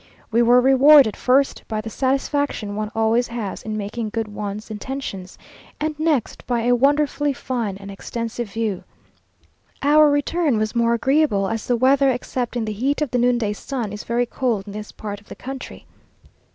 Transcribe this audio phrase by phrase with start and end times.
[0.31, 5.37] We were rewarded, first by the satisfaction one always has in making good one's intentions,
[5.79, 8.83] and next, by a wonderfully fine and extensive view.
[9.83, 13.53] Our return was more agreeable, as the weather, except in the heat of the noonday
[13.53, 15.85] sun, is very cold in this part of the country.